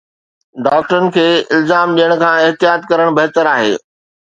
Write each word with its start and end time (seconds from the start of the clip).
ڊاڪٽرن 0.65 1.05
کي 1.17 1.27
الزام 1.57 1.87
ڏيڻ 1.99 2.11
کان 2.23 2.35
احتياط 2.47 2.81
ڪرڻ 2.91 3.15
بهتر 3.21 3.53
آهي 3.55 3.73